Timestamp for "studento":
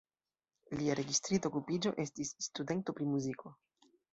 2.49-2.99